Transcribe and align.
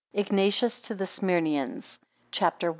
IGNATIUS 0.15 0.79
TO 0.79 0.95
THE 0.95 1.05
SMYRNEANS. 1.05 1.99
CHAPTER 2.31 2.67
I. 2.69 2.69